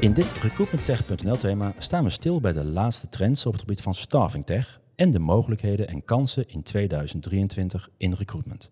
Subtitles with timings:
[0.00, 3.94] In dit recruitmenttech.nl thema staan we stil bij de laatste trends op het gebied van
[3.94, 8.70] staffing tech en de mogelijkheden en kansen in 2023 in recruitment.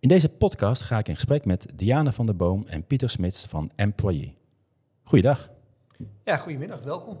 [0.00, 3.46] In deze podcast ga ik in gesprek met Diana van der Boom en Pieter Smits
[3.46, 4.34] van Employee.
[5.02, 5.50] Goeiedag.
[6.24, 7.16] Ja, goedemiddag, welkom.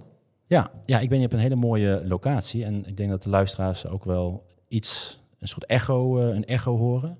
[0.46, 3.30] Ja, ja, ik ben hier op een hele mooie locatie en ik denk dat de
[3.30, 7.18] luisteraars ook wel iets, een soort echo, eh, een echo horen.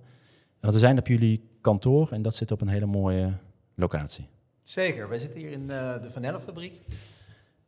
[0.60, 3.32] Want we zijn op jullie kantoor en dat zit op een hele mooie
[3.74, 4.28] locatie.
[4.68, 6.84] Zeker, wij zitten hier in uh, de Vanellenfabriek.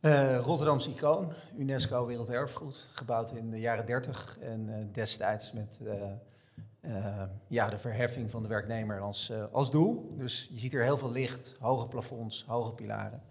[0.01, 5.81] Uh, Rotterdamse icoon, UNESCO Werelderfgoed, gebouwd in de jaren 30 en uh, destijds met
[7.49, 10.15] ja, de verheffing van de werknemer als, als doel.
[10.19, 13.23] Dus je ziet hier heel veel licht, hoge plafonds, hoge pilaren.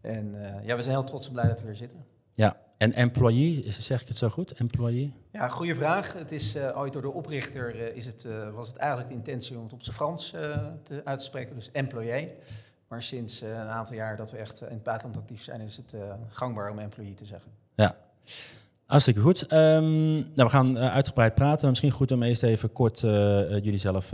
[0.00, 2.04] En ja, we zijn heel trots en blij dat we hier zitten.
[2.32, 4.52] Ja, en employee, zeg ik het zo goed?
[4.52, 5.12] Employee?
[5.32, 6.12] Ja, goede vraag.
[6.12, 9.72] Het is ooit door de oprichter is het, was het eigenlijk de intentie om het
[9.72, 12.36] op zijn Frans te, uit te spreken, dus employee.
[12.88, 15.76] Maar sinds uh, een aantal jaar dat we echt in het buitenland actief zijn, is
[15.76, 17.52] het uh, gangbaar om employee te zeggen.
[17.74, 17.96] Ja,
[18.86, 19.52] hartstikke goed.
[19.52, 21.68] Um, nou, we gaan uh, uitgebreid praten.
[21.68, 24.12] Misschien goed om eerst even kort jullie zelf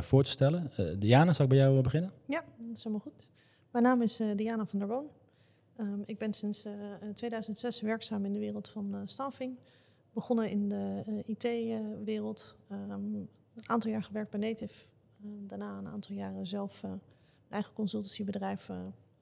[0.00, 0.70] voor te stellen.
[0.98, 2.12] Diana, zal ik bij jou beginnen?
[2.26, 3.28] Ja, dat is helemaal goed.
[3.70, 5.06] Mijn naam is Diana van der Boon.
[5.76, 6.66] Um, ik ben sinds
[7.14, 9.58] 2006 werkzaam in de wereld van staffing.
[10.12, 12.56] Begonnen in de IT-wereld.
[12.72, 14.84] Um, een aantal jaar gewerkt bij Native.
[15.22, 16.82] daarna een aantal jaren zelf
[17.52, 18.76] eigen consultancybedrijf uh,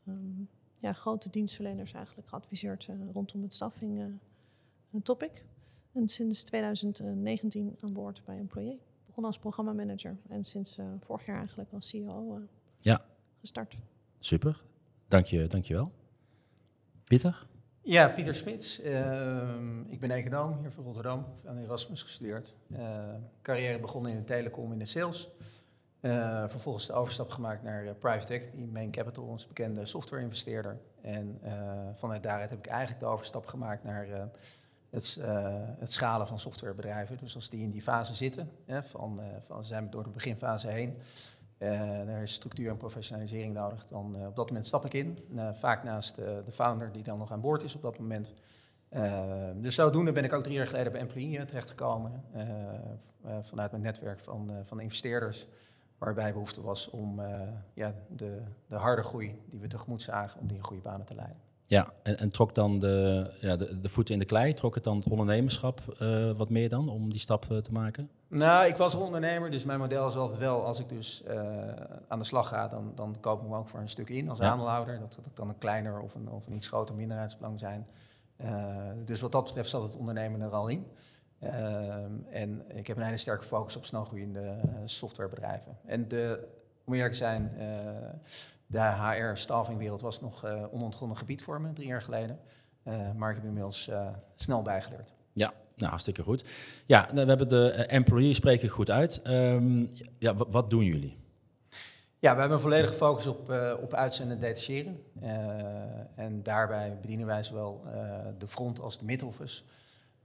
[0.09, 0.49] um,
[0.81, 5.45] ja, grote dienstverleners eigenlijk geadviseerd uh, rondom het staffing uh, topic.
[5.93, 8.81] En sinds 2019 aan boord bij Employee.
[9.07, 12.41] Begon als programmamanager en sinds vorig jaar eigenlijk als CEO
[12.81, 13.05] ja.
[13.41, 13.77] gestart.
[14.19, 14.63] Super,
[15.09, 15.93] dank je, dank je wel.
[17.05, 17.47] Pieter?
[17.83, 18.81] Ja, Pieter Smits.
[18.81, 22.55] Ehm, ik ben econoom hier van Rotterdam, aan Erasmus gestudeerd.
[23.43, 25.31] carrière begonnen in de telecom in de sales.
[26.01, 30.79] Uh, vervolgens de overstap gemaakt naar uh, private equity, Main Capital, ons bekende software-investeerder.
[31.03, 31.53] En uh,
[31.95, 34.07] vanuit daaruit heb ik eigenlijk de overstap gemaakt naar
[34.91, 35.21] het,
[35.79, 37.17] het, schalen van softwarebedrijven.
[37.17, 40.69] Dus als die in die fase zitten, hè, van, van zijn we door de beginfase
[40.69, 40.99] heen,
[41.59, 45.19] er is structuur en professionalisering nodig, dan op dat moment stap ik in.
[45.53, 48.35] vaak naast de founder die dan nog aan boord is op dat moment.
[49.57, 52.25] dus zodoende ben ik ook drie jaar geleden bij Employee terechtgekomen,
[53.41, 55.49] vanuit mijn netwerk van, van investeerders
[56.01, 57.41] waarbij behoefte was om uh,
[57.75, 61.15] ja, de, de harde groei die we tegemoet zagen, om die in goede banen te
[61.15, 61.37] leiden.
[61.65, 64.85] Ja, en, en trok dan de, ja, de, de, voeten in de klei, trok het
[64.85, 68.11] dan het ondernemerschap uh, wat meer dan om die stap uh, te maken?
[68.29, 71.25] Nou, ik was ondernemer, dus mijn model is altijd wel, als ik dus
[72.09, 74.39] aan de slag ga, dan, dan koop ik me ook voor een stuk in als
[74.39, 74.51] ja.
[74.51, 74.99] aandeelhouder.
[74.99, 77.87] Dat, dat kan een kleiner of een, of een iets groter minderheidsbelang zijn.
[79.05, 80.87] dus wat dat betreft zat het ondernemen er al in.
[81.41, 85.79] Ehm, en ik heb een hele sterke focus op snelgroeiende uh, softwarebedrijven.
[85.87, 86.49] En de,
[86.85, 87.63] om eerlijk te zijn, uh,
[88.67, 92.39] de HR-staffingwereld was nog uh, onontgonnen gebied voor me drie jaar geleden.
[93.17, 93.91] maar ik heb inmiddels
[94.35, 95.13] snel bijgeleerd.
[95.33, 96.45] Ja, nou, hartstikke goed.
[96.87, 99.21] Ja, nou, we hebben de employee spreken goed uit.
[99.27, 101.19] Um, ja, wat doen jullie?
[102.21, 105.03] Ja, we hebben een volledige focus op, uh, op uitzenden en detacheren.
[105.23, 105.29] Uh,
[106.17, 107.93] en daarbij bedienen wij zowel uh,
[108.39, 109.63] de front als de mid-office.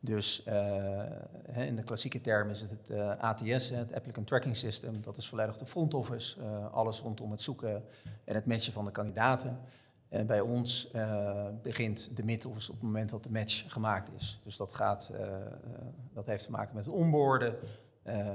[0.05, 5.01] Dus uh, in de klassieke term is het het eh, ATS, het Applicant Tracking System.
[5.01, 6.39] Dat is volledig de front office.
[6.39, 7.83] Uh, alles rondom het zoeken
[8.23, 9.59] en het matchen van de kandidaten.
[10.09, 10.91] En bij ons
[11.61, 14.39] begint de mid-office op het moment dat de match gemaakt is.
[14.43, 15.11] Dus dat, gaat,
[16.13, 17.55] dat heeft te maken met het onboorden.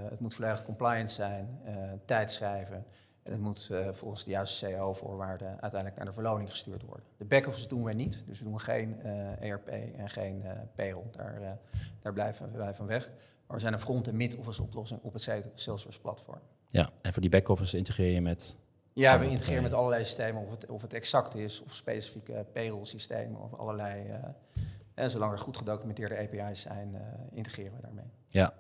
[0.09, 1.61] het moet volledig compliant zijn,
[2.05, 2.85] tijd schrijven.
[3.31, 7.07] En het moet uh, volgens de juiste CAO-voorwaarden uiteindelijk naar de verloning gestuurd worden.
[7.17, 11.05] De back-office doen wij niet, dus we doen geen uh, ERP en geen uh, payroll.
[11.11, 11.59] Daar,
[12.03, 13.11] daar blijven wij van weg.
[13.47, 15.23] Maar we zijn een front- en mid-office oplossing op het
[15.55, 16.41] Salesforce-platform.
[16.67, 18.57] Ja, en voor die back-office integreer je met...
[18.93, 23.41] Ja, we integreren met allerlei systemen, of het, of het exact is, of specifieke payroll-systemen,
[23.41, 24.21] of allerlei...
[24.95, 26.97] en zolang er goed gedocumenteerde API's zijn,
[27.33, 28.11] integreren we daarmee.
[28.27, 28.53] Ja,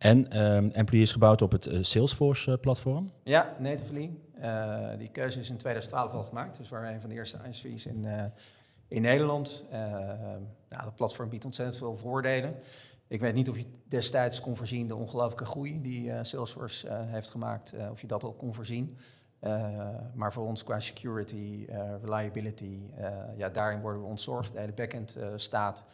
[0.00, 0.46] en
[0.76, 3.04] um, is gebouwd op het uh, Salesforce-platform?
[3.04, 4.10] Uh, ja, natively.
[4.42, 6.56] Uh, die keuze is in 2012 al gemaakt.
[6.56, 8.06] Dus we waren een van de eerste ISV's in,
[8.88, 9.64] in Nederland.
[10.68, 12.54] nou, dat platform biedt ontzettend veel voordelen.
[13.08, 17.72] Ik weet niet of je destijds kon voorzien de ongelooflijke groei die Salesforce heeft gemaakt.
[17.90, 18.96] of je dat al kon voorzien.
[20.14, 21.66] maar voor ons qua security,
[22.02, 22.78] reliability,
[23.36, 24.52] ja, daarin worden we ontzorgd.
[24.52, 25.84] De hele backend staat...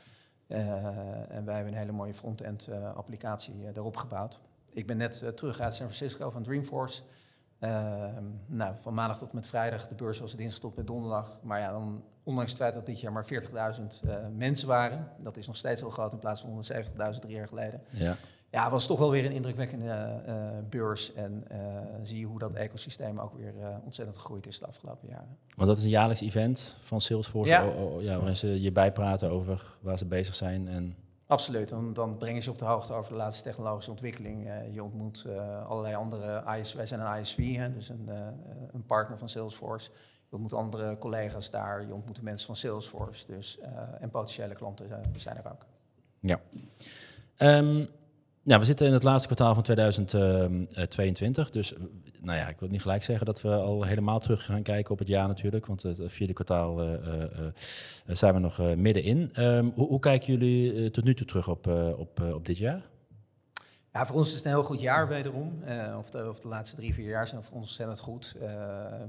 [0.49, 0.59] Uh,
[1.31, 4.41] en wij hebben een hele mooie front-end uh, applicatie uh, daarop gebouwd.
[4.73, 7.03] Ik ben net terug uit San Francisco van Dreamforce.
[7.59, 11.41] Ehm, nou, van maandag tot met vrijdag, de beurs was dinsdag tot met donderdag.
[11.43, 13.27] Maar ja, dan, ondanks het feit dat dit jaar maar
[13.79, 13.83] 40.000
[14.37, 16.65] mensen waren, dat is nog steeds heel groot in plaats van
[17.15, 17.83] 170.000 drie jaar geleden.
[17.91, 18.15] Ja.
[18.57, 19.91] Ja, was toch wel weer een indrukwekkende
[20.27, 20.35] eh,
[20.69, 21.13] beurs.
[21.13, 21.59] En eh,
[22.03, 25.37] zie je hoe dat ecosysteem ook weer eh, ontzettend gegroeid is de afgelopen jaren.
[25.57, 27.65] Want dat is een jaarlijks event van Salesforce, Ja.
[27.65, 30.69] o- o- ja, waarin ze je bijpraten over waar ze bezig zijn.
[30.69, 34.49] En, Absoluut, dan, dan brengen ze op de hoogte over de laatste technologische ontwikkeling.
[34.49, 38.17] Eh, je ontmoet eh, allerlei andere IS, wij zijn een ISV, hè, dus een, eh,
[38.73, 39.91] een partner van Salesforce.
[40.29, 43.27] Je ontmoet andere collega's daar, je ontmoet de mensen van Salesforce.
[43.27, 43.71] Dus, eh,
[44.01, 45.67] en potentiële klanten eh, zijn er ook.
[47.37, 47.87] Ehm,
[48.47, 51.51] ja, we zitten in het laatste kwartaal van 2022.
[51.51, 51.81] Dus eh,
[52.21, 54.99] nou ja, ik wil niet gelijk zeggen dat we al helemaal terug gaan kijken op
[54.99, 55.67] het jaar natuurlijk.
[55.67, 59.31] Want het vierde kwartaal eh, eh, eh, zijn we nog eh, middenin.
[59.33, 62.47] Ehm, hoe, hoe kijken jullie eh, tot nu toe terug op, eh, op, eh, op
[62.47, 62.83] dit jaar?
[63.97, 65.63] Ja, voor ons is het een heel goed jaar wederom.
[65.63, 68.35] Eh, of, de, of de laatste drie, vier jaar zijn voor ons ontzettend goed.
[68.41, 68.49] Eh,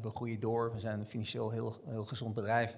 [0.01, 0.74] we groeien door.
[0.74, 2.78] We zijn een financieel heel, heel gezond bedrijf.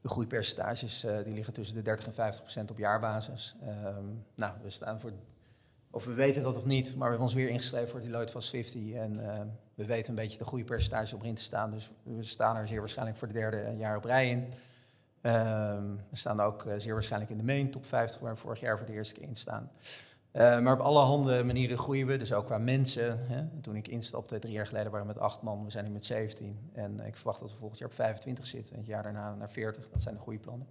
[0.00, 3.54] De groeipercentages eh, die liggen tussen de 30 en 50 procent op jaarbasis.
[3.62, 4.04] Ehm,
[4.34, 5.12] nou, we staan voor,
[5.94, 8.50] of we weten dat nog niet, maar we hebben ons weer ingeschreven voor Deloitte Fast
[8.50, 8.92] 50.
[8.92, 9.40] En eh,
[9.74, 11.70] we weten een beetje de groeipercentages op in te staan.
[11.70, 14.52] Dus we staan er zeer waarschijnlijk voor de derde jaar op rij in.
[15.20, 18.60] Ehm, we staan ook eh, zeer waarschijnlijk in de main top 50, waar we vorig
[18.60, 19.70] jaar voor de eerste keer in staan.
[20.30, 23.26] Eh, maar op allerhande manieren groeien we, dus ook qua mensen.
[23.26, 23.60] Hè.
[23.60, 26.04] Toen ik instapte drie jaar geleden waren we met acht man, we zijn nu met
[26.04, 26.70] 17.
[26.72, 29.50] En ik verwacht dat we volgend jaar op 25 zitten en het jaar daarna naar
[29.50, 29.88] 40.
[29.90, 30.66] Dat zijn de groeiplannen.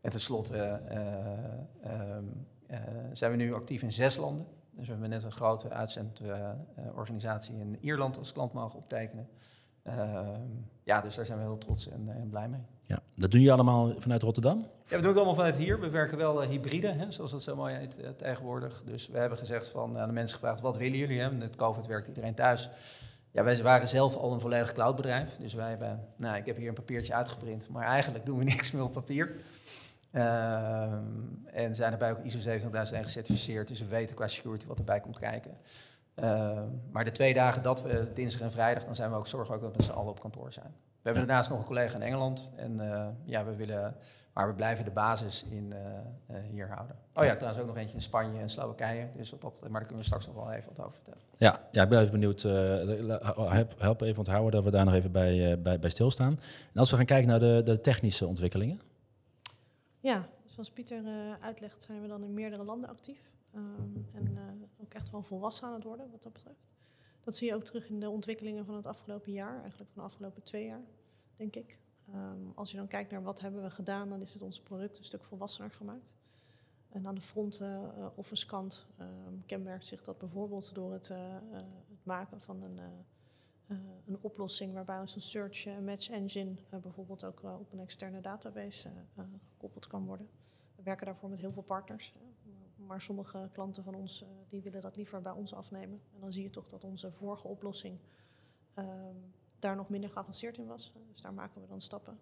[0.00, 2.16] En tenslotte eh, ehm, eh,
[3.12, 4.46] zijn we nu actief in zes landen.
[4.70, 9.28] Dus we hebben net een grote uitzendorganisatie in Ierland als klant mogen optekenen.
[9.82, 10.40] Ehm,
[10.82, 12.60] ja, dus daar zijn we heel trots en, en blij mee.
[12.86, 14.58] Ja, dat doen jullie allemaal vanuit Rotterdam?
[14.58, 15.80] Ja, we doen het allemaal vanuit hier.
[15.80, 18.82] We werken wel eh, hybride, hè, zoals dat zo mooi heet eh, tegenwoordig.
[18.84, 21.20] Dus we hebben gezegd van, aan de mensen gevraagd, wat willen jullie?
[21.20, 21.30] Hè?
[21.30, 22.70] Met COVID werkt iedereen thuis.
[23.30, 25.36] Ja, wij waren zelf al een volledig cloudbedrijf.
[25.36, 28.70] Dus wij hebben, nou, ik heb hier een papiertje uitgeprint, maar eigenlijk doen we niks
[28.70, 29.34] meer op papier.
[30.10, 31.02] Ehm,
[31.44, 35.18] en zijn erbij ook ISO 27001 gecertificeerd, dus we weten qua security wat erbij komt
[35.18, 35.50] kijken.
[36.14, 39.54] Ehm, maar de twee dagen dat we, dinsdag en vrijdag, dan zijn we ook zorgen
[39.54, 40.66] ook dat we met z'n allen op kantoor zijn.
[40.66, 41.26] We hebben Ja.
[41.28, 42.48] daarnaast nog een collega in Engeland.
[42.56, 43.96] En eh, ja, we willen,
[44.32, 46.96] maar we blijven de basis in eh, eh, hier houden.
[47.14, 49.06] Oh ja, trouwens ook nog eentje in Spanje en Slowakije.
[49.16, 51.20] Dus wat op, maar daar kunnen we straks nog wel even wat over vertellen.
[51.36, 52.42] Ja, ja ik ben even benieuwd.
[53.78, 56.38] help, even onthouden dat we daar nog even bij, bij, bij stilstaan.
[56.72, 58.80] En als we gaan kijken naar de, de technische ontwikkelingen.
[60.00, 63.30] Ja, zoals Pieter eh, uitlegt, zijn we dan in meerdere landen actief.
[63.54, 66.66] Ehm, en eh, ook echt wel volwassen aan het worden wat dat betreft.
[67.24, 70.08] Dat zie je ook terug in de ontwikkelingen van het afgelopen jaar, eigenlijk van de
[70.08, 70.84] afgelopen twee jaar,
[71.36, 71.78] denk ik.
[72.12, 74.98] Ehm, als je dan kijkt naar wat hebben we gedaan, dan is het ons product
[74.98, 76.16] een stuk volwassener gemaakt.
[76.88, 82.04] En aan de front eh, office kant ehm, kenmerkt zich dat bijvoorbeeld door het, het
[82.04, 82.80] maken van een,
[84.06, 87.80] een oplossing waarbij ons een search eh, match engine eh, bijvoorbeeld ook eh, op een
[87.80, 90.28] externe database eh, eh, gekoppeld kan worden.
[90.76, 92.14] We werken daarvoor met heel veel partners.
[92.76, 96.00] Maar sommige klanten van ons eh, die willen dat liever bij ons afnemen.
[96.14, 97.98] En dan zie je toch dat onze vorige oplossing
[98.74, 99.14] ehm,
[99.58, 100.92] daar nog minder geavanceerd in was.
[101.12, 102.18] Dus daar maken we dan stappen.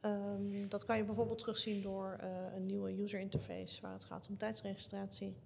[0.00, 4.28] Ehm, dat kan je bijvoorbeeld terugzien door eh, een nieuwe user interface waar het gaat
[4.28, 5.36] om tijdsregistratie.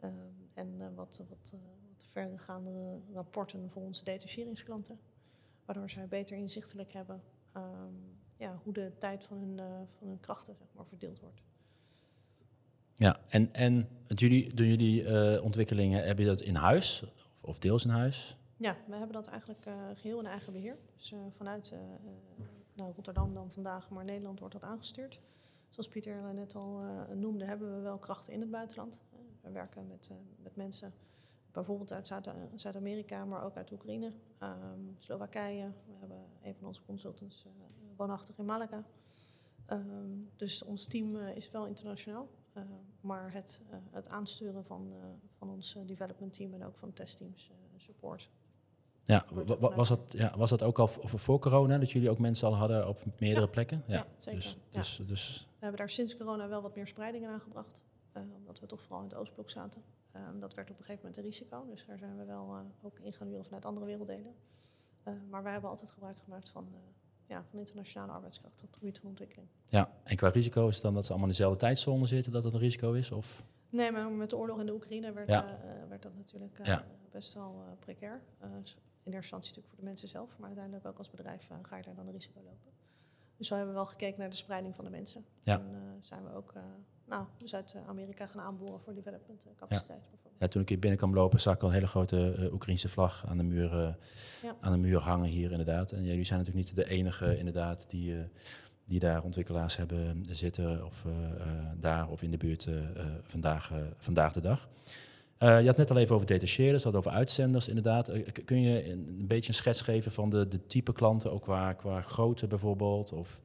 [0.00, 0.12] ehm,
[0.54, 1.54] en eh, wat, eh, wat
[2.14, 4.98] verdergaande rapporten voor onze detacheringsklanten.
[5.64, 7.22] Waardoor zij beter inzichtelijk hebben
[7.52, 7.94] ehm,
[8.36, 11.42] ja, hoe de tijd van hun, eh, van hun krachten zeg maar, verdeeld wordt.
[12.94, 17.58] Ja, en, en jullie, doen jullie eh, ontwikkelingen, heb je dat in huis of, of
[17.58, 18.36] deels in huis?
[18.56, 20.76] Ja, we hebben dat eigenlijk eh, geheel in eigen beheer.
[20.96, 21.74] Dus vanuit
[22.74, 25.20] nou, Rotterdam dan vandaag, maar Nederland wordt dat aangestuurd.
[25.68, 26.80] Zoals Pieter net al
[27.14, 29.02] noemde, hebben we wel krachten in het buitenland.
[29.40, 30.10] We werken met,
[30.42, 30.92] met mensen
[31.54, 35.70] bijvoorbeeld uit Zuid- Zuid-Amerika, maar ook uit Oekraïne, ehm, Slowakije.
[35.86, 37.50] We hebben een van onze consultants eh,
[37.96, 38.84] woonachtig in Malaga.
[39.66, 42.28] Ehm, dus ons team eh, is wel internationaal.
[42.52, 42.62] eh,
[43.00, 44.92] maar het, het aansturen van,
[45.38, 48.30] van ons development team en ook van testteams support
[49.04, 49.24] Ja,
[49.58, 52.88] was dat, ja, was dat ook al voor corona, dat jullie ook mensen al hadden
[52.88, 53.50] op meerdere Ja.
[53.52, 53.82] plekken?
[53.86, 54.40] Ja, zeker.
[54.40, 57.82] Dus, dus, dus We hebben daar sinds corona wel wat meer spreiding in aangebracht.
[58.12, 59.82] eh, omdat we toch vooral in het Oostblok zaten.
[60.14, 61.66] Ehm, dat werd op een gegeven moment een risico.
[61.66, 64.34] Dus daar zijn we wel eh, ook in gaan huren vanuit andere werelddelen.
[65.02, 66.78] Eh, maar wij hebben altijd gebruik gemaakt van, eh,
[67.26, 69.48] ja, van internationale arbeidskracht op het gebied van ontwikkeling.
[69.66, 72.42] ja, en qua risico is het dan dat ze allemaal in dezelfde tijdzone zitten, dat
[72.42, 73.10] dat een risico is?
[73.10, 73.44] Of?
[73.68, 75.46] Nee, maar met de oorlog in de Oekraïne werd, Ja.
[75.58, 76.84] eh, werd dat natuurlijk Ja.
[77.10, 78.20] best wel precair.
[78.40, 81.82] In eerste instantie natuurlijk voor de mensen zelf, maar uiteindelijk ook als bedrijf ga je
[81.82, 82.72] daar dan een risico lopen.
[83.36, 85.24] Dus zo hebben we wel gekeken naar de spreiding van de mensen.
[85.42, 85.58] Ja.
[85.58, 86.52] En zijn we ook
[87.06, 90.34] nou, Zuid-Amerika gaan aanboren voor development eh, capaciteit bijvoorbeeld.
[90.38, 92.88] Ja, toen ik hier binnen kwam lopen, zag ik al een hele grote eh, Oekraïnse
[92.88, 93.94] vlag aan de, muur, eh,
[94.42, 94.56] Ja.
[94.60, 95.92] aan de muur hangen hier inderdaad.
[95.92, 98.24] En jullie zijn natuurlijk niet de enige inderdaad die, eh,
[98.84, 101.48] die daar ontwikkelaars hebben zitten of eh, eh,
[101.80, 104.68] daar of in de buurt eh, eh, vandaag, eh, vandaag de dag.
[105.38, 108.10] Je had net al even over detacheerders, wat over uitzenders inderdaad.
[108.44, 111.72] Kun je een, een, beetje een schets geven van de, de type klanten, ook qua,
[111.72, 113.12] qua grootte bijvoorbeeld?
[113.12, 113.40] Of?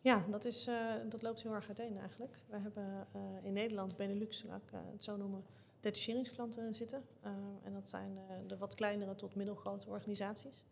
[0.00, 2.38] Ja, dat, is, uh, dat loopt heel erg uiteen eigenlijk.
[2.46, 3.06] We hebben
[3.42, 5.44] in Nederland, Benelux, laat ik het zo noemen,
[5.80, 7.02] detacheringsklanten zitten.
[7.62, 10.64] en dat zijn de wat kleinere tot middelgrote organisaties.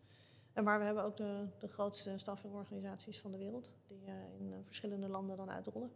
[0.53, 4.01] En maar we hebben ook de, de grootste staffingorganisaties van de wereld, die
[4.39, 5.91] in verschillende landen dan uitrollen.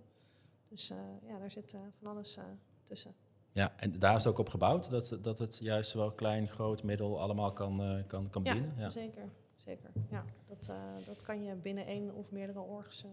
[0.67, 0.87] Dus
[1.27, 2.37] ja, daar zit van alles
[2.83, 3.15] tussen.
[3.51, 6.83] Ja, en daar is het ook op gebouwd, dat, dat het juist wel klein, groot,
[6.83, 8.73] middel allemaal kan, kan, kan bedienen?
[8.77, 9.29] Ja, zeker.
[9.61, 9.91] Zeker.
[10.09, 13.11] Ja, dat, uh, dat kan je binnen één of meerdere orgs, uh,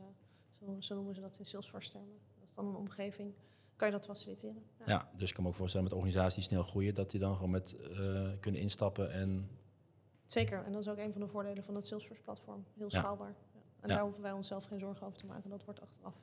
[0.59, 2.19] zo, zo, noemen ze dat in Salesforce-termen.
[2.39, 3.35] Dat is dan een omgeving,
[3.77, 4.63] kan je dat faciliteren.
[4.79, 7.21] Ja, ja dus ik kan me ook voorstellen met organisaties die snel groeien, dat die
[7.21, 7.77] dan gewoon met
[8.41, 9.49] kunnen instappen en...
[10.27, 12.65] Zeker, en dat is ook een van de voordelen van het Salesforce-platform.
[12.77, 13.35] Heel schaalbaar.
[13.55, 13.61] Ja.
[13.81, 15.51] En daar hoeven wij onszelf geen zorgen over te maken.
[15.51, 16.15] Dat wordt achteraf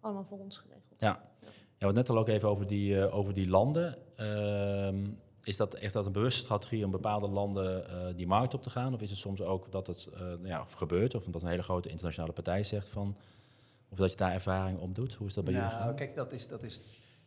[0.00, 1.00] allemaal voor ons geregeld.
[1.00, 1.28] Ja.
[1.78, 3.98] Ja, we net al ook even over die, uh, over die landen.
[4.16, 5.08] Uh,
[5.42, 8.70] is dat echt dat een bewuste strategie om bepaalde landen uh, die markt op te
[8.70, 8.94] gaan?
[8.94, 11.88] Of is het soms ook dat het uh, ja, gebeurt, of omdat een hele grote
[11.88, 13.16] internationale partij zegt van.
[13.88, 15.14] Of dat je daar ervaring op doet?
[15.14, 15.94] Hoe is dat bij nou, jullie?
[15.94, 16.80] Kijk, dat is, dat is,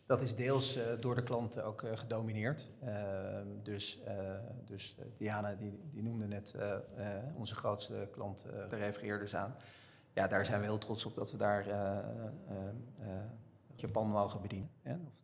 [0.06, 2.70] dat is deels door de klanten ook gedomineerd.
[3.64, 4.00] Dus
[4.66, 6.56] dus Diana die, die noemde net
[7.36, 9.56] onze grootste klant, daar refereerde dus aan.
[10.14, 11.66] Ja, daar zijn we heel trots op dat we daar
[13.76, 14.70] Japan mogen bedienen.
[14.82, 14.94] Hè?
[14.94, 15.22] Of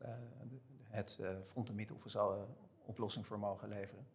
[0.89, 2.33] het front- en middenhoeven uh,
[2.89, 4.07] oplossing voor mogen leveren.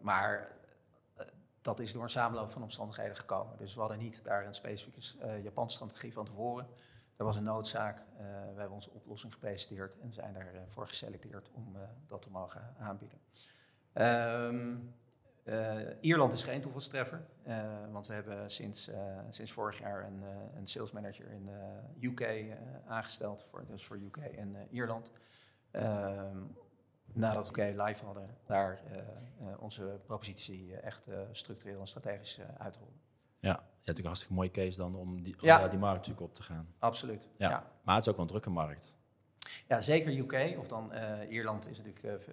[0.00, 0.56] maar
[1.60, 3.56] dat is door een samenloop van omstandigheden gekomen.
[3.56, 6.66] Dus we hadden niet daar een specifieke Japan-strategie van tevoren.
[7.16, 8.06] Er was een noodzaak.
[8.18, 13.18] we hebben onze oplossing gepresenteerd en zijn daarvoor geselecteerd om dat te mogen aanbieden.
[15.48, 18.96] Uh, Ierland is geen toevalstreffer, uh, want we hebben sinds, uh,
[19.30, 20.22] sinds vorig jaar een,
[20.56, 21.50] een sales manager in
[22.00, 22.26] UK
[22.86, 25.10] aangesteld, voor, dus voor UK en Ierland.
[25.70, 26.38] Ehm,
[27.12, 28.80] nadat we live hadden, daar
[29.58, 33.00] onze propositie echt structureel en strategisch uitrollen.
[33.40, 35.68] Ja, je hebt natuurlijk een hartstikke mooie case dan om die, ja.
[35.68, 36.74] die markt natuurlijk op te gaan.
[36.78, 37.28] Absoluut.
[37.36, 37.48] Ja.
[37.48, 37.70] ja.
[37.82, 38.94] Maar het is ook wel een drukke markt.
[39.68, 40.92] Ja, zeker UK, of dan
[41.28, 42.28] Ierland is natuurlijk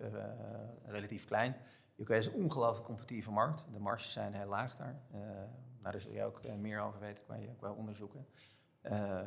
[0.86, 1.56] relatief klein.
[1.98, 3.66] UK is een ongelooflijk competitieve markt.
[3.72, 5.02] De marges zijn heel laag daar.
[5.14, 5.20] Uh,
[5.80, 8.28] nou, daar zul je ook uh, meer over weten qua, qua onderzoeken.
[8.84, 9.20] Uh,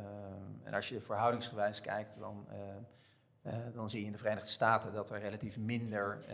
[0.63, 2.47] en als je verhoudingsgewijs kijkt, dan,
[3.73, 6.25] dan zie je in de Verenigde Staten dat er relatief minder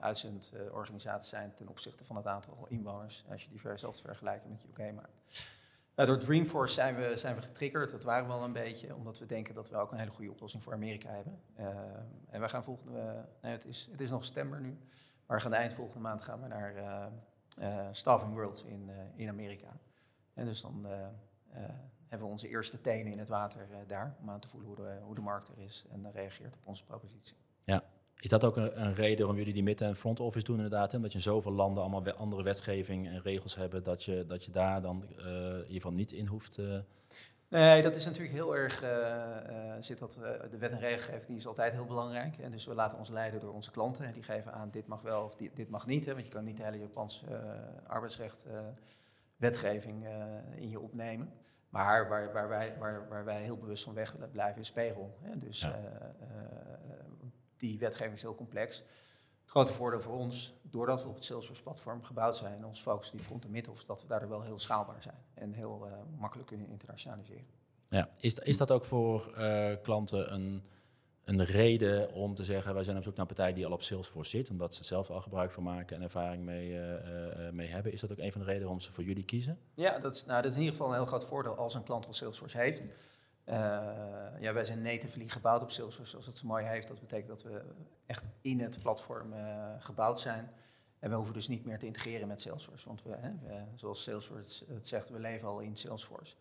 [0.00, 3.24] uitzendorganisaties zijn ten opzichte van het aantal inwoners.
[3.30, 5.48] Als je die zelf vergelijkt met UK markt.
[5.94, 7.90] Nou, door Dreamforce zijn we, zijn we getriggerd.
[7.90, 10.62] Dat waren we een beetje, omdat we denken dat we ook een hele goede oplossing
[10.62, 11.40] voor Amerika hebben.
[12.28, 14.78] En we gaan volgende, nee, het is, het is nog september nu,
[15.26, 16.74] maar we gaan eind volgende maand gaan we naar
[17.58, 19.68] uh, Staffing World in, in Amerika.
[20.34, 20.86] En dus dan
[22.10, 24.98] hebben we onze eerste tenen in het water daar, om aan te voelen hoe de,
[25.02, 27.36] hoe de markt er is en reageert op onze propositie.
[27.64, 27.84] Ja,
[28.20, 30.94] is dat ook een, een, reden waarom jullie die midden- en front office doen inderdaad?
[30.94, 34.44] Omdat je in zoveel landen allemaal we andere wetgeving en regels hebben, dat je, dat
[34.44, 35.24] je daar dan uh,
[35.56, 36.58] ieder geval niet in hoeft?
[36.58, 36.78] Uh...
[37.48, 40.18] Nee, dat is natuurlijk heel erg, uh, zit dat,
[40.50, 42.38] de wet en regelgeving die is altijd heel belangrijk.
[42.38, 44.04] En dus we laten ons leiden door onze klanten.
[44.04, 46.04] En die geven aan, dit mag wel of dit, dit mag niet.
[46.04, 47.24] Hè, want je kan niet de hele Japanse
[47.86, 48.46] arbeidsrecht
[49.36, 50.06] wetgeving
[50.56, 51.32] in je opnemen.
[51.70, 55.10] Maar waar, waar, wij, waar, waar wij heel bewust van weg blijven is payroll.
[55.20, 55.38] Hè.
[55.38, 56.14] Dus ja
[57.60, 58.78] die wetgeving is heel complex.
[59.40, 63.10] Het grote voordeel voor ons, doordat we op het Salesforce-platform gebouwd zijn en ons focus
[63.10, 65.92] die front en mid, of dat we daardoor wel heel schaalbaar zijn en heel uh,
[66.18, 67.46] makkelijk kunnen internationaliseren.
[67.88, 69.32] Ja, is, is dat ook voor
[69.82, 70.64] klanten een,
[71.30, 73.82] een reden om te zeggen, wij zijn op zoek naar een partij die al op
[73.82, 77.92] Salesforce zit, omdat ze zelf al gebruik van maken en ervaring mee, uh, mee hebben?
[77.92, 79.58] Is dat ook een van de redenen waarom ze voor jullie kiezen?
[79.74, 81.82] Ja, dat is, nou, dat is in ieder geval een heel groot voordeel als een
[81.82, 82.82] klant al Salesforce heeft.
[84.40, 86.88] Ja, wij zijn natively gebouwd op Salesforce, zoals het zo mooi heeft.
[86.88, 87.62] Dat betekent dat we
[88.06, 89.34] echt in het platform
[89.78, 90.50] gebouwd zijn.
[90.98, 92.86] En we hoeven dus niet meer te integreren met Salesforce.
[92.86, 96.36] Want we, hè, we, zoals Salesforce het zegt, we leven al in Salesforce.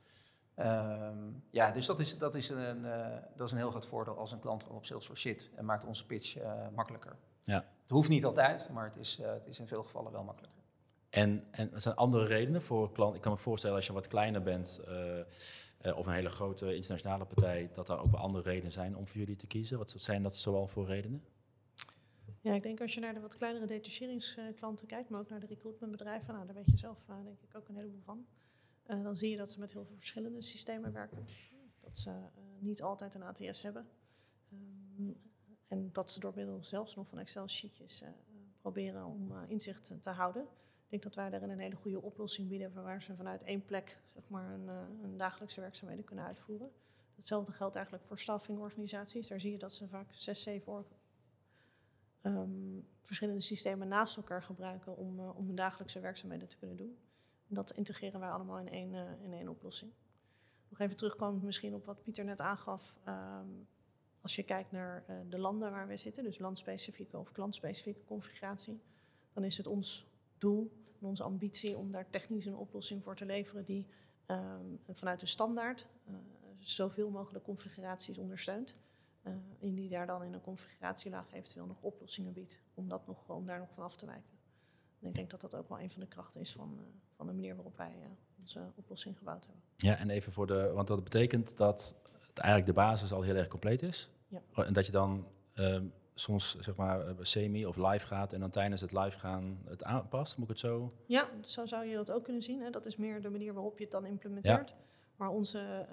[0.60, 4.18] Um, ja, dus dat is, dat, is een, uh, dat is een heel groot voordeel
[4.18, 5.50] als een klant al op Salesforce zit.
[5.56, 6.38] En maakt onze pitch
[6.75, 7.16] makkelijker.
[7.42, 7.66] Ja.
[7.82, 10.60] Het hoeft niet altijd, maar het is, het is in veel gevallen wel makkelijker.
[11.10, 13.16] En, en er zijn andere redenen voor klanten.
[13.16, 14.82] Ik kan me voorstellen als je wat kleiner bent
[15.86, 19.08] uh, of een hele grote internationale partij, dat er ook wel andere redenen zijn om
[19.08, 19.78] voor jullie te kiezen.
[19.78, 21.24] Wat zijn dat zoal voor redenen?
[22.42, 25.46] Ja, ik denk als je naar de wat kleinere detacheringsklanten kijkt, maar ook naar de
[25.46, 28.25] recruitmentbedrijven, nou, daar weet je zelf uh, denk ik ook een heleboel van.
[28.89, 31.25] Uh, dan zie je dat ze met heel veel verschillende systemen werken.
[31.79, 32.12] Dat ze
[32.60, 33.88] niet altijd een ATS hebben.
[34.53, 35.22] Um,
[35.67, 38.03] en dat ze door middel zelfs nog van Excel-sheetjes
[38.62, 40.48] proberen om inzicht te houden.
[40.89, 44.01] Ik denk dat wij daarin een hele goede oplossing bieden waar ze vanuit één plek
[44.13, 46.72] zeg maar, een, eh, een dagelijkse werkzaamheden kunnen uitvoeren.
[47.15, 49.27] Hetzelfde geldt eigenlijk voor staffingorganisaties.
[49.27, 50.86] Daar zie je dat ze vaak zes, zeven
[52.22, 56.98] um, verschillende systemen naast elkaar gebruiken om, om hun dagelijkse werkzaamheden te kunnen doen.
[57.51, 59.91] Dat integreren wij allemaal in één, uh, in één oplossing.
[60.70, 62.98] Nog even terugkomen misschien op wat Pieter net aangaf.
[63.08, 63.68] Um,
[64.22, 68.82] als je kijkt naar uh, de landen waar we zitten, dus landspecifieke of klantspecifieke configuratie,
[69.34, 73.25] dan is het ons doel en onze ambitie om daar technisch een oplossing voor te
[73.25, 73.88] leveren die
[74.27, 75.88] um, vanuit de standaard
[76.60, 78.74] zoveel mogelijk configuraties ondersteunt.
[79.60, 83.46] En die daar dan in een configuratielaag eventueel nog oplossingen biedt om, dat nog, om
[83.46, 84.38] daar nog van af te wijken.
[85.01, 87.27] En ik denk dat dat ook wel een van de krachten is van, uh, van
[87.27, 88.06] de manier waarop wij uh,
[88.39, 89.63] onze oplossing gebouwd hebben.
[89.77, 91.96] Ja, en even voor de, want dat betekent dat
[92.27, 94.10] het eigenlijk de basis al heel erg compleet is.
[94.27, 94.41] Ja.
[94.53, 98.82] En dat je dan ehm, soms zeg maar semi of live gaat en dan tijdens
[98.82, 100.94] het live gaan het aanpast, moet ik het zo?
[101.06, 102.62] Ja, zo zou je dat ook kunnen zien.
[102.62, 102.70] Hè.
[102.70, 104.70] Dat is meer de manier waarop je het dan implementeert.
[104.70, 104.75] Ja.
[105.15, 105.88] Maar onze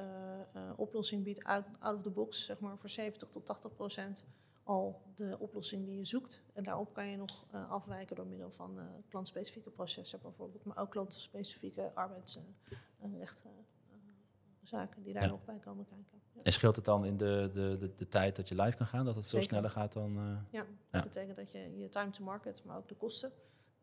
[0.57, 4.25] uh, oplossing biedt out, out, of the box, zeg maar, voor 70 tot 80 procent
[4.67, 6.43] al de oplossing die je zoekt.
[6.53, 10.91] En daarop kan je nog uh, afwijken door middel van klantspecifieke processen bijvoorbeeld, maar ook
[10.91, 13.51] klantspecifieke arbeidsrechten.
[14.63, 15.29] zaken die daar ja.
[15.29, 16.21] nog bij komen kijken.
[16.33, 16.43] Ja.
[16.43, 19.05] En scheelt het dan in de, de, de, de, tijd dat je live kan gaan,
[19.05, 20.45] dat het veel sneller gaat dan...
[20.51, 23.33] ja, dat betekent dat je je time to market, maar ook de kosten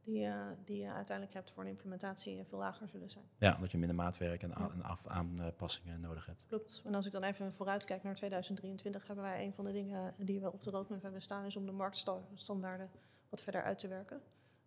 [0.03, 3.25] die, uh, die je uiteindelijk hebt voor een implementatie veel lager zullen zijn.
[3.37, 4.69] Ja, omdat je minder maatwerk en, ja.
[4.73, 6.45] en af, aanpassingen nodig hebt.
[6.47, 6.81] Klopt.
[6.85, 10.13] En als ik dan even vooruit kijk naar 2023, hebben wij een van de dingen
[10.17, 12.89] die we op de roadmap hebben staan, is om de marktstandaarden
[13.29, 14.21] wat verder uit te werken.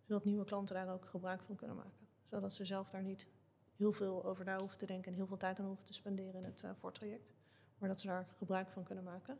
[0.07, 2.07] Zodat nieuwe klanten daar ook gebruik van kunnen maken.
[2.29, 3.27] Zodat ze zelf daar niet
[3.75, 6.35] heel veel over na hoeven te denken en heel veel tijd aan hoeven te spenderen
[6.35, 7.33] in het uh, voortraject.
[7.77, 9.37] Maar dat ze daar gebruik van kunnen maken.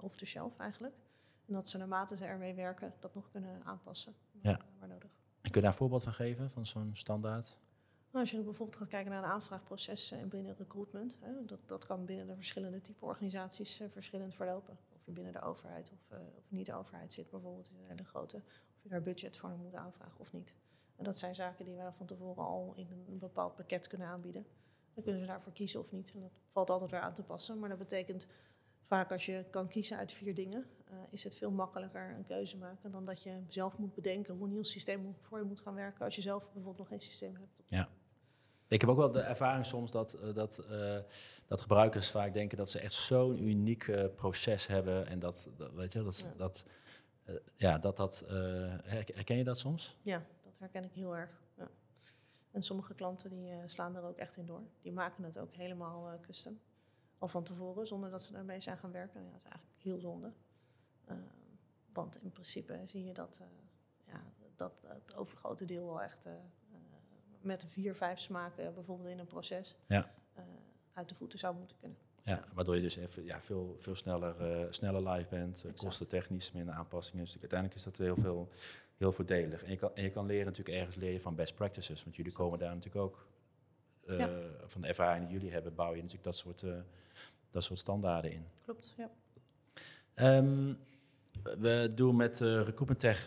[0.00, 0.94] Off the shelf eigenlijk.
[1.48, 4.60] En dat ze naarmate ze ermee werken, dat nog kunnen aanpassen ja.
[4.78, 5.10] waar nodig.
[5.40, 7.58] En kun je daar een voorbeeld van geven, van zo'n standaard?
[8.10, 11.86] Nou, als je bijvoorbeeld gaat kijken naar een aanvraagproces uh, binnen recruitment, hè, dat, dat
[11.86, 14.78] kan binnen de verschillende type organisaties uh, verschillend verlopen.
[14.94, 17.88] Of je binnen de overheid of, uh, of niet de overheid zit, bijvoorbeeld in een
[17.88, 20.56] hele grote, of je daar budget voor moet aanvragen of niet.
[20.96, 24.46] En dat zijn zaken die wij van tevoren al in een bepaald pakket kunnen aanbieden.
[24.94, 26.12] Dan kunnen ze daarvoor kiezen of niet.
[26.14, 27.58] En dat valt altijd weer aan te passen.
[27.58, 28.26] Maar dat betekent
[28.86, 32.58] vaak als je kan kiezen uit vier dingen, uh, is het veel makkelijker een keuze
[32.58, 35.74] maken dan dat je zelf moet bedenken hoe een nieuw systeem voor je moet gaan
[35.74, 37.62] werken als je zelf bijvoorbeeld nog geen systeem hebt.
[37.66, 37.88] Ja.
[38.68, 40.98] Ik heb ook wel de ervaring soms dat, uh, dat, uh,
[41.46, 45.92] dat gebruikers vaak denken dat ze echt zo'n uniek proces hebben en dat, dat, weet
[45.92, 46.34] je, dat, ja.
[46.36, 46.64] dat,
[47.54, 48.24] ja, dat, dat
[48.84, 49.96] herken je dat soms?
[50.02, 51.30] Ja, dat herken ik heel erg.
[51.56, 51.68] Ja.
[52.50, 54.62] En sommige klanten die slaan er ook echt in door.
[54.82, 56.58] Die maken het ook helemaal custom
[57.18, 59.20] al van tevoren, zonder dat ze daarmee zijn gaan werken.
[59.20, 60.32] Ja, dat is eigenlijk heel zonde.
[61.10, 61.16] Uh,
[61.92, 63.46] want in principe zie je dat, uh,
[64.12, 64.22] ja,
[64.56, 66.32] dat het overgrote deel wel echt uh,
[67.40, 70.10] met vier, vijf smaken, bijvoorbeeld in een proces, ja.
[70.92, 71.98] uit de voeten zou moeten kunnen.
[72.22, 76.74] Ja, waardoor je dus even ja, veel, veel sneller, sneller live bent, kosten technisch, minder
[76.74, 77.24] aanpassingen.
[77.24, 78.48] Dus uiteindelijk is dat heel, veel,
[78.96, 79.62] heel voordelig.
[79.62, 82.32] En je, kan, en je kan leren natuurlijk ergens leren van best practices, want jullie
[82.32, 83.26] komen daar natuurlijk ook
[84.06, 84.40] uh, ja.
[84.66, 86.78] van de ervaring die jullie hebben, bouw je natuurlijk dat soort, uh,
[87.50, 88.46] dat soort standaarden in.
[88.64, 89.10] Klopt, ja.
[90.36, 90.78] Um,
[91.42, 93.24] we doen met uh, Recruitment Tech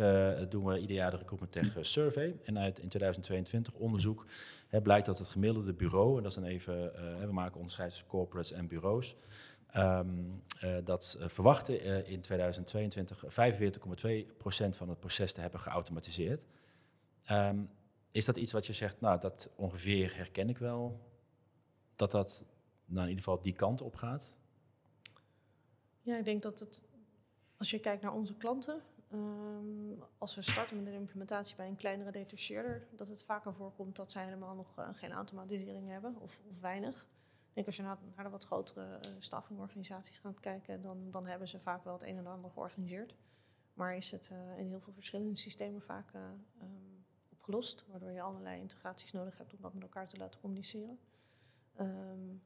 [0.50, 2.39] doen we ieder jaar de Recruitment Tech Survey.
[2.43, 4.26] En uit in 2022 onderzoek
[4.67, 6.74] hè, blijkt dat het gemiddelde bureau, en dat is dan even,
[7.28, 9.15] we maken onderscheid tussen corporates en bureaus,
[9.76, 10.43] um,
[10.84, 13.30] dat verwachten in 2022 45,2%
[14.69, 16.45] van het proces te hebben geautomatiseerd.
[17.32, 17.69] Um,
[18.12, 21.00] is dat iets wat je zegt, nou, dat ongeveer herken ik wel,
[21.95, 22.43] dat dat
[22.86, 24.34] nou, in ieder geval die kant op gaat?
[26.02, 26.84] Ja, ik denk dat het,
[27.62, 28.82] als je kijkt naar onze klanten,
[29.13, 33.95] um, als we starten met een implementatie bij een kleinere detacheerder, dat het vaker voorkomt
[33.95, 37.04] dat zij helemaal nog uh, geen automatisering hebben of, of, weinig.
[37.04, 41.47] Ik denk als je naar, de wat grotere uh, staffingorganisaties gaat kijken, dan, dan hebben
[41.47, 43.15] ze vaak wel het een en ander georganiseerd.
[43.74, 48.60] Maar is het uh, in heel veel verschillende systemen vaak um, opgelost, waardoor je allerlei
[48.60, 51.00] integraties nodig hebt om dat met elkaar te laten communiceren.
[51.80, 52.41] Um,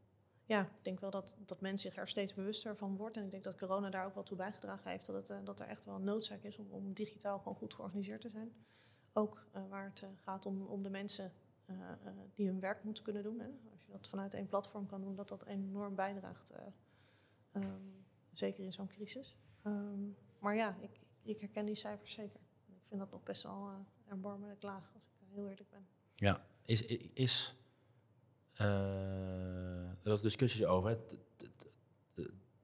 [0.45, 3.17] ja, ik denk wel dat, dat men zich er steeds bewuster van wordt.
[3.17, 5.05] En ik denk dat corona daar ook wel toe bijgedragen heeft.
[5.05, 8.21] Dat, het, uh, dat er echt wel een noodzaak is om, digitaal gewoon goed georganiseerd
[8.21, 8.53] te zijn.
[9.13, 11.33] Ook uh, waar het uh, gaat om, om de mensen
[12.35, 13.39] die hun werk moeten kunnen doen.
[13.39, 13.47] Hè.
[13.71, 16.53] Als je dat vanuit één platform kan doen, dat dat enorm bijdraagt.
[17.53, 19.37] Um, zeker in zo'n crisis.
[19.63, 22.39] Um, maar ja, ik, ik herken die cijfers zeker.
[22.67, 23.69] Ik vind dat nog best wel
[24.07, 25.87] erbarmelijk laag, als ik heel eerlijk ben.
[26.15, 27.55] Ja, is, is
[30.05, 31.17] er was discussies over het,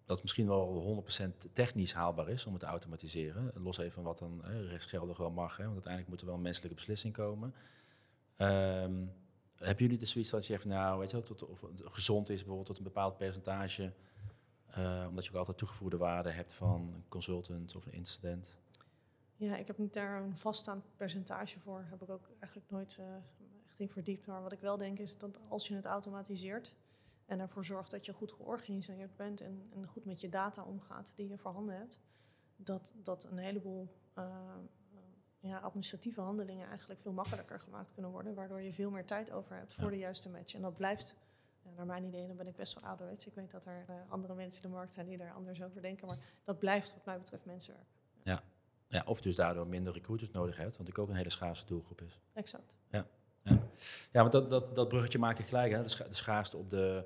[0.05, 1.03] dat het misschien wel
[1.45, 3.51] 100% technisch haalbaar is om het te automatiseren.
[3.55, 6.35] Los even van wat dan eh, rechtsgeldig wel mag, hè, want uiteindelijk moet er wel
[6.35, 7.53] een menselijke beslissing komen.
[8.37, 9.13] Um,
[9.57, 12.37] hebben jullie dus zoiets dat je zegt, nou, weet je tot, of het gezond is
[12.37, 13.93] bijvoorbeeld tot een bepaald percentage
[14.77, 18.53] Uh, omdat je ook altijd toegevoegde waarde hebt van een consultant of een incident.
[19.35, 21.85] Ja, ik heb niet daar een vaststaand percentage voor.
[21.89, 23.05] Heb ik ook eigenlijk nooit uh,
[23.67, 24.25] echt in verdiept.
[24.25, 26.75] Maar wat ik wel denk is dat als je het automatiseert
[27.31, 31.15] en ervoor zorgt dat je goed georganiseerd bent en, en goed met je data omgaat
[31.15, 31.99] die je voorhanden hebt,
[32.55, 34.57] dat, dat een heleboel uh,
[35.39, 39.55] ja, administratieve handelingen eigenlijk veel makkelijker gemaakt kunnen worden, waardoor je veel meer tijd over
[39.55, 40.53] hebt voor de juiste match.
[40.53, 41.15] En dat blijft,
[41.75, 43.25] naar mijn idee, dan ben ik best wel ouderwets.
[43.25, 45.81] Ik weet dat er uh, andere mensen in de markt zijn die daar anders over
[45.81, 47.87] denken, maar dat blijft wat mij betreft mensenwerk.
[48.23, 48.43] Ja.
[48.87, 52.01] ja, of dus daardoor minder recruiters nodig hebt, want ik ook een hele schaarse doelgroep
[52.01, 52.21] is.
[52.33, 52.73] Exact.
[52.89, 53.07] Ja,
[54.11, 54.21] ja.
[54.21, 55.81] want dat, dat, dat bruggetje maak ik gelijk, hè?
[55.81, 57.05] de, scha de schaarste op de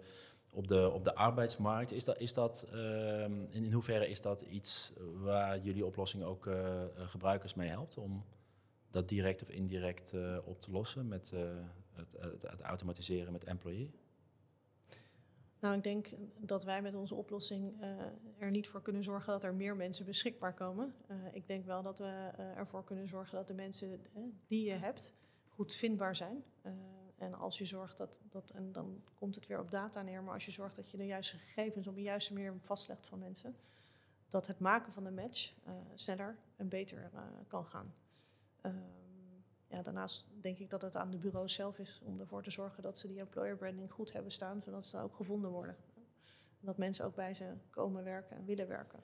[0.55, 1.91] op de, op de arbeidsmarkt.
[1.91, 6.45] Is dat, is dat, ehm, in, in hoeverre is dat iets waar jullie oplossing ook
[6.45, 8.25] uh, gebruikers mee helpt om
[8.89, 11.31] dat direct of indirect uh, op te lossen met
[11.93, 13.91] het, het, het, automatiseren met employee?
[15.59, 17.81] Nou, ik denk dat wij met onze oplossing
[18.37, 20.93] er niet voor kunnen zorgen dat er meer mensen beschikbaar komen.
[21.31, 23.99] ik denk wel dat we ervoor kunnen zorgen dat de mensen
[24.47, 25.13] die je hebt
[25.47, 26.43] goed vindbaar zijn.
[27.17, 30.33] En als je zorgt dat, dat, en dan komt het weer op data neer, maar
[30.33, 33.55] als je zorgt dat je de juiste gegevens op een juiste manier vastlegt van mensen,
[34.27, 37.93] dat het maken van de match uh, sneller en beter uh, kan gaan.
[38.61, 38.83] Um,
[39.67, 42.83] ja, daarnaast denk ik dat het aan de bureaus zelf is om ervoor te zorgen
[42.83, 45.75] dat ze die employer branding goed hebben staan, zodat ze ook gevonden worden.
[46.59, 48.99] En dat mensen ook bij ze komen werken en willen werken.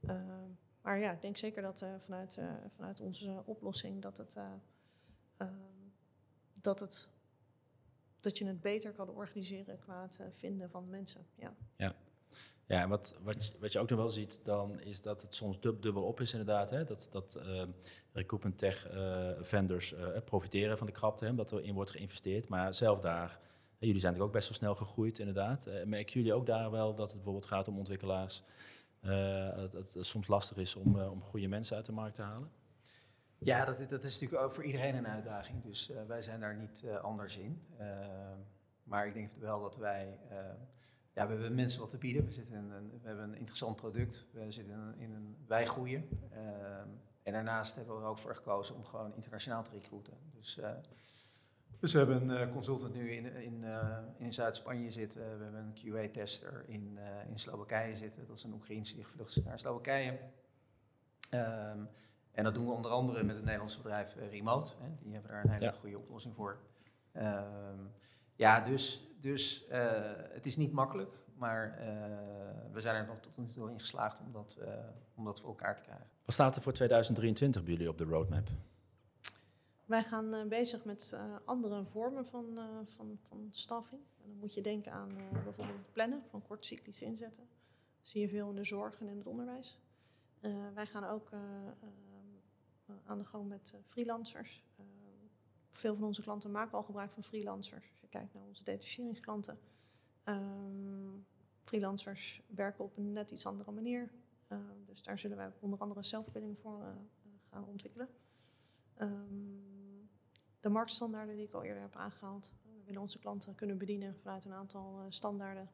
[0.00, 0.22] Uh,
[0.82, 2.40] maar ja, ik denk zeker dat vanuit,
[2.76, 4.36] vanuit onze oplossing dat het,
[5.36, 5.48] ehm,
[6.62, 7.10] dat het
[8.20, 11.26] dat je het beter kan organiseren qua het eh, vinden van mensen.
[11.34, 11.94] Ja, ja.
[12.66, 15.82] ja wat, wat, wat je ook nog wel ziet, dan is dat het soms dub,
[15.82, 16.70] dubbel op is inderdaad.
[16.70, 16.84] Hè?
[16.84, 17.62] Dat, dat uh,
[18.12, 19.94] recruitment tech uh, vendors
[20.24, 21.30] profiteren van de krapte, hè?
[21.30, 22.48] omdat er in wordt geïnvesteerd.
[22.48, 23.40] Maar zelf daar,
[23.78, 25.68] jullie zijn natuurlijk ook best wel snel gegroeid inderdaad.
[25.84, 28.42] merken jullie ook daar wel dat het bijvoorbeeld gaat om ontwikkelaars,
[29.00, 32.50] het, het, soms lastig is om, om goede mensen uit de markt te halen?
[33.42, 35.62] Ja, dat, dat is natuurlijk ook voor iedereen een uitdaging.
[35.62, 37.62] Dus uh, wij zijn daar niet uh, anders in.
[37.80, 37.86] Uh,
[38.82, 40.18] maar ik denk wel dat wij.
[41.12, 42.24] ja, we hebben mensen wat te bieden.
[42.24, 44.26] We, zitten een, we hebben een interessant product.
[44.32, 46.08] We zitten in een, wij groeien.
[47.22, 50.12] en daarnaast hebben we er ook voor gekozen om gewoon internationaal te recruiten.
[50.34, 50.60] Dus,
[51.80, 53.64] dus we hebben een consultant nu in, in,
[54.16, 55.38] in Zuid-Spanje zitten.
[55.38, 56.98] We hebben een QA-tester in,
[57.28, 58.26] in Slowakije zitten.
[58.26, 60.18] Dat is een Oekraïense die gevlucht is naar Slowakije.
[61.34, 61.88] Um,
[62.32, 64.72] en dat doen we onder andere met het Nederlandse bedrijf eh, Remote.
[64.80, 64.88] Hè.
[65.02, 66.58] Die hebben daar een hele goede oplossing voor.
[67.12, 67.78] Ehm,
[68.34, 69.90] ja, dus, dus uh,
[70.32, 71.86] het is niet makkelijk, maar uh,
[72.72, 74.68] we zijn er nog tot nu toe in geslaagd om dat, uh,
[75.14, 76.06] om dat voor elkaar te krijgen.
[76.24, 78.48] Wat staat er voor 2023 bij jullie op de roadmap?
[79.84, 82.58] Wij gaan bezig met andere vormen van,
[82.96, 84.00] van, van staffing.
[84.22, 87.48] En dan moet je denken aan bijvoorbeeld het plannen van kortcyclische inzetten.
[87.98, 89.78] Dat zie je veel in de zorg en in het onderwijs.
[90.74, 91.30] wij gaan ook
[93.20, 94.64] de gang met eh, freelancers.
[94.76, 94.84] Eh,
[95.70, 97.88] veel van onze klanten maken al gebruik van freelancers.
[97.90, 99.58] Als je kijkt naar onze detacheringsklanten.
[100.24, 101.18] Ehm,
[101.62, 104.10] freelancers werken op een net iets andere manier.
[104.48, 106.92] Ehm, dus daar zullen wij onder andere zelfbinding voor eh,
[107.50, 108.08] gaan ontwikkelen.
[108.94, 109.14] Ehm,
[110.60, 112.54] de marktstandaarden die ik al eerder heb aangehaald.
[112.62, 115.70] We willen onze klanten kunnen bedienen vanuit een aantal standaarden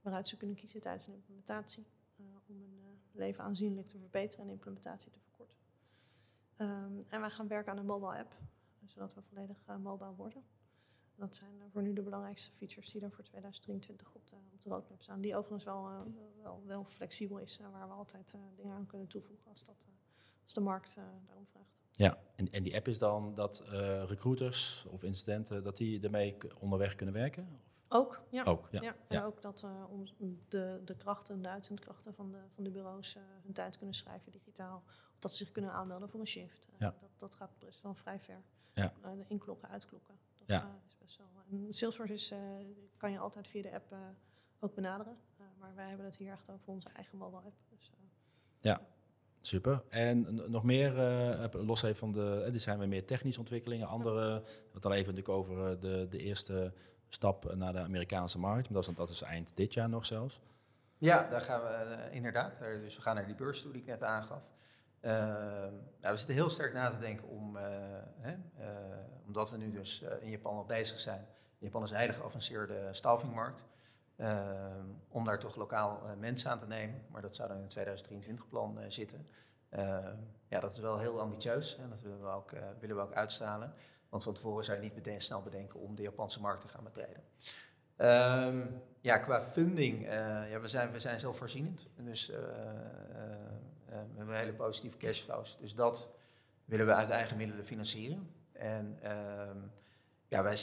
[0.00, 1.86] waaruit ze kunnen kiezen tijdens een implementatie.
[2.16, 5.18] om hun leven aanzienlijk te verbeteren en implementatie te
[6.58, 8.34] Um, en wij gaan werken aan een mobile app,
[8.84, 10.44] zodat we volledig uh, mobile worden.
[11.14, 14.62] Dat zijn uh, voor nu de belangrijkste features die er voor 2023 op de, op
[14.62, 15.20] de roadmap staan.
[15.20, 16.00] Die overigens wel, uh,
[16.42, 19.84] wel, wel, flexibel is, waar we altijd dingen aan kunnen toevoegen als, dat,
[20.42, 21.74] als de markt daarom vraagt.
[21.92, 23.62] Ja, en, en die app is dan dat
[24.06, 27.60] recruiters of incidenten, dat die ermee onderweg kunnen werken?
[27.88, 28.44] Ook, ja.
[28.44, 28.82] Ook, ja.
[28.82, 28.94] ja.
[29.08, 30.04] En ook dat uh, om
[30.48, 34.32] de, de krachten, de uitzendkrachten van de, van de bureaus uh, hun tijd kunnen schrijven
[34.32, 34.84] digitaal
[35.18, 36.68] dat ze zich kunnen aanmelden voor een shift.
[36.78, 36.94] Ja.
[37.00, 38.42] Dat, dat gaat best wel vrij ver.
[38.74, 38.92] Ja.
[39.04, 40.14] Uh, inklokken, uitklokken.
[40.38, 40.62] Dat ja.
[40.62, 41.26] uh, is best wel.
[41.50, 42.38] En Salesforce is, uh,
[42.96, 43.94] kan je altijd via de app
[44.58, 45.16] ook benaderen.
[45.58, 47.54] maar wij hebben het hier echt over onze eigen mobile app.
[47.68, 47.90] Dus,
[48.58, 48.80] ja.
[49.40, 49.82] Super.
[49.88, 50.92] En nog meer,
[51.52, 53.86] los even van de, die zijn we meer technische ontwikkelingen.
[53.86, 56.72] Andere, wat dan even natuurlijk over de, de eerste
[57.08, 58.70] stap naar de Amerikaanse markt.
[58.70, 60.40] Maar dat is, dat is eind dit jaar nog zelfs.
[60.98, 62.58] Ja, daar gaan we inderdaad.
[62.58, 64.50] Dus we gaan naar die beurs toe die ik net aangaf.
[65.06, 67.64] Ehm, nou, we zitten heel sterk na te denken om, eh,
[68.18, 68.68] hè, eh,
[69.26, 71.26] omdat we nu dus eh, in Japan al bezig zijn.
[71.58, 73.64] Japan is hele geavanceerde staffingmarkt.
[74.16, 77.04] Ehm, om daar toch lokaal mensen aan te nemen.
[77.10, 79.28] Maar dat zou dan in het 2023 plan zitten.
[79.68, 80.16] Ehm,
[80.48, 83.74] ja, dat is wel heel ambitieus en dat willen we ook, willen uitstralen.
[84.08, 86.84] Want van tevoren zou je niet meteen snel bedenken om de Japanse markt te gaan
[86.84, 87.22] betreden.
[89.00, 90.06] Ja, qua funding,
[90.48, 91.88] ja, we, zijn, we zijn zelfvoorzienend.
[91.96, 92.32] Dus
[93.88, 95.58] we hebben hele positieve cashflows.
[95.58, 96.10] Dus dat
[96.64, 98.34] willen we uit eigen middelen financieren.
[98.52, 99.58] En ehm,
[100.28, 100.56] ja, wij,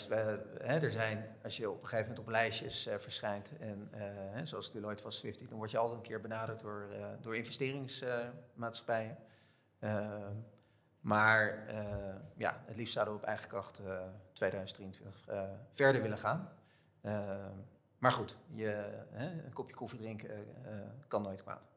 [0.59, 3.87] hè, er zijn, als je op een gegeven moment op lijstjes verschijnt, en
[4.31, 6.87] hè, zoals Deloitte was 50, dan word je altijd een keer benaderd door,
[7.21, 9.17] door investeringsmaatschappijen.
[9.79, 10.35] Ehm,
[10.99, 11.65] maar
[12.35, 13.81] ja, het liefst zouden we op eigen kracht
[14.33, 15.25] 2023
[15.71, 16.49] verder willen gaan.
[17.01, 17.57] Ehm,
[17.97, 20.73] maar goed, je, hè, een kopje koffie drinken uh,
[21.07, 21.72] kan nooit kwaad.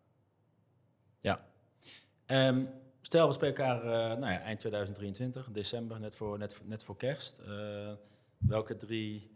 [1.20, 1.46] Ja.
[2.26, 2.68] Um,
[3.00, 7.40] stel, we spreken elkaar uh, nou ja, eind 2023, december, net voor, net, voor kerst.
[7.48, 7.92] Uh,
[8.38, 9.34] welke drie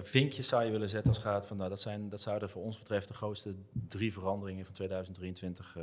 [0.00, 2.78] vinkjes zou je willen zetten als gaat van, nou, dat, zijn, dat zouden voor ons
[2.78, 3.54] betreft de grootste
[3.88, 5.78] drie veranderingen van 2023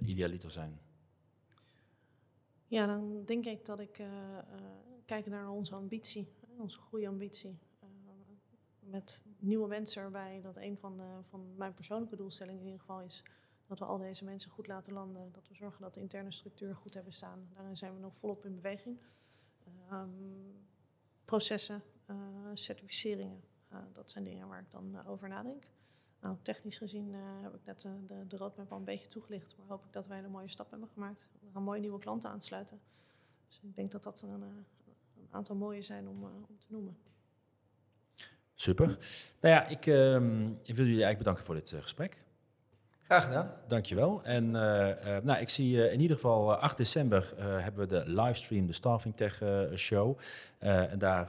[0.00, 0.80] idealiter zijn?
[2.66, 4.02] Ja, dan denk ik dat ik
[5.04, 6.28] kijk naar onze ambitie,
[6.58, 7.58] onze groeiambitie
[8.80, 10.40] met nieuwe mensen erbij.
[10.42, 13.24] Dat een van, van mijn persoonlijke doelstellingen in ieder geval is
[13.78, 15.32] dat we al deze mensen goed laten landen.
[15.32, 17.48] Dat we zorgen dat de interne structuur goed hebben staan.
[17.54, 19.00] Daarin zijn we nog volop in beweging.
[19.92, 20.66] Um,
[21.24, 22.16] processen, uh,
[22.54, 25.64] certificeringen, uh, dat zijn dingen waar ik dan uh, over nadenk.
[26.20, 29.56] Nou, technisch gezien heb ik net de, de roadmap al een beetje toegelicht.
[29.56, 31.30] Maar hoop ik dat wij een mooie stap hebben gemaakt.
[31.40, 32.80] We gaan mooie nieuwe klanten aansluiten.
[33.48, 36.96] Dus ik denk dat dat een, een aantal mooie zijn om, om te noemen.
[38.54, 38.86] Super.
[39.40, 39.86] Nou ja, ik,
[40.62, 42.24] ik wil jullie eigenlijk bedanken voor dit gesprek.
[43.12, 43.50] Graag gedaan.
[43.68, 44.20] Dankjewel.
[44.22, 44.52] En uh,
[45.22, 49.42] nou, ik zie in ieder geval 8 december hebben we de livestream, de Staffing Tech
[49.74, 50.18] Show.
[50.58, 51.28] en daar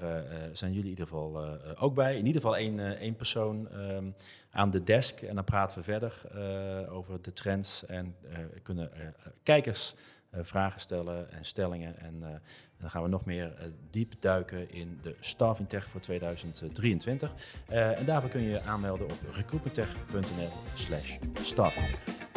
[0.51, 1.45] zijn jullie in ieder geval
[1.79, 2.17] ook bij.
[2.17, 4.15] In ieder geval één, één persoon um,
[4.51, 5.21] aan de desk.
[5.21, 6.21] En dan praten we verder
[6.89, 8.15] over de trends en
[8.61, 8.89] kunnen
[9.43, 9.99] kijkers eh,
[10.41, 11.99] vragen stellen en stellingen.
[11.99, 12.27] En, uh,
[12.79, 17.33] dan gaan we nog meer uh, diep duiken in de Staffing Tech voor 2023.
[17.67, 22.32] en daarvoor kun je je aanmelden op recruitmenttech.nl slash staffingtech.